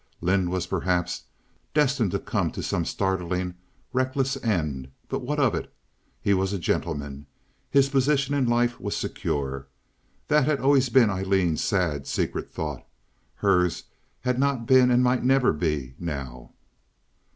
Lynde 0.19 0.49
was 0.49 0.65
perhaps 0.65 1.25
destined 1.75 2.09
to 2.09 2.17
come 2.17 2.49
to 2.53 2.63
some 2.63 2.85
startlingly 2.85 3.53
reckless 3.93 4.35
end, 4.37 4.89
but 5.09 5.19
what 5.21 5.37
of 5.39 5.53
it? 5.53 5.71
He 6.19 6.33
was 6.33 6.51
a 6.53 6.57
gentleman. 6.57 7.27
His 7.69 7.87
position 7.87 8.33
in 8.33 8.47
life 8.47 8.79
was 8.81 8.97
secure. 8.97 9.67
That 10.27 10.47
had 10.47 10.59
always 10.59 10.89
been 10.89 11.11
Aileen's 11.11 11.63
sad, 11.63 12.07
secret 12.07 12.51
thought. 12.51 12.83
Hers 13.35 13.83
had 14.21 14.39
not 14.39 14.65
been 14.65 14.89
and 14.89 15.03
might 15.03 15.23
never 15.23 15.53
be 15.53 15.93
now. 15.99 16.49